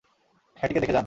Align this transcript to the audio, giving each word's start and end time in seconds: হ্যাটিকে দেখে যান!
হ্যাটিকে 0.57 0.81
দেখে 0.81 0.93
যান! 0.93 0.99